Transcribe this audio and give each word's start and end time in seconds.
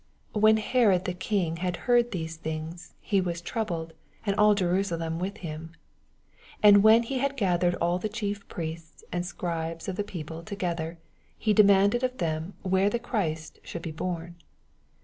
8 0.35 0.41
When 0.41 0.57
Herod 0.57 1.05
the 1.05 1.13
king 1.13 1.57
had 1.57 1.77
heard 1.85 2.09
tTieae 2.09 2.39
tkings^ 2.39 2.93
he 2.99 3.21
was 3.21 3.39
trouUed, 3.39 3.91
and 4.25 4.35
all 4.35 4.55
Jerusalem 4.55 5.19
with 5.19 5.37
him. 5.45 5.73
4 6.61 6.61
And 6.63 6.81
when 6.83 7.03
he 7.03 7.19
had 7.19 7.37
gathered 7.37 7.75
all 7.75 7.99
the 7.99 8.09
Chief 8.09 8.47
Priests 8.47 9.03
and 9.11 9.23
Scribes 9.27 9.87
of 9.87 9.97
the 9.97 10.03
people 10.03 10.41
together, 10.41 10.97
he 11.37 11.53
demanded 11.53 12.01
of 12.03 12.17
them 12.17 12.55
where 12.63 12.89
Christ 12.89 13.59
should 13.63 13.83
be 13.83 13.91
born. 13.91 14.37